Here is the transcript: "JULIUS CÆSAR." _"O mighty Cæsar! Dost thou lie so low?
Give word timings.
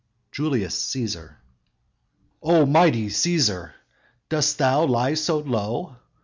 "JULIUS 0.31 0.75
CÆSAR." 0.95 1.35
_"O 2.41 2.65
mighty 2.65 3.05
Cæsar! 3.09 3.73
Dost 4.29 4.57
thou 4.57 4.83
lie 4.87 5.13
so 5.13 5.37
low? 5.37 5.97